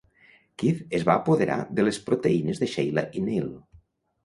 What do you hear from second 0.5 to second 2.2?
Keith es va apoderar de les